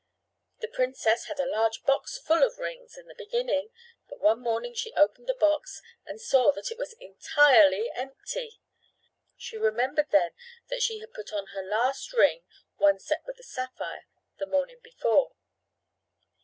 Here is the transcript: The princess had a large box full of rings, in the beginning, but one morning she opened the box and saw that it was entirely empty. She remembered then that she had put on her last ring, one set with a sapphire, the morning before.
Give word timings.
The 0.61 0.67
princess 0.67 1.25
had 1.25 1.39
a 1.39 1.45
large 1.45 1.83
box 1.83 2.17
full 2.17 2.41
of 2.41 2.57
rings, 2.57 2.97
in 2.97 3.05
the 3.05 3.13
beginning, 3.13 3.69
but 4.09 4.19
one 4.19 4.39
morning 4.39 4.73
she 4.73 4.91
opened 4.95 5.27
the 5.27 5.35
box 5.35 5.79
and 6.07 6.19
saw 6.19 6.51
that 6.53 6.71
it 6.71 6.79
was 6.79 6.93
entirely 6.93 7.91
empty. 7.91 8.59
She 9.37 9.57
remembered 9.57 10.09
then 10.09 10.31
that 10.69 10.81
she 10.81 11.01
had 11.01 11.13
put 11.13 11.31
on 11.31 11.49
her 11.53 11.61
last 11.61 12.13
ring, 12.13 12.41
one 12.77 12.97
set 12.97 13.21
with 13.27 13.37
a 13.37 13.43
sapphire, 13.43 14.07
the 14.39 14.47
morning 14.47 14.79
before. 14.81 15.35